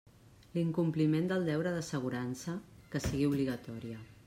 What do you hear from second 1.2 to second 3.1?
del deure d'assegurança, que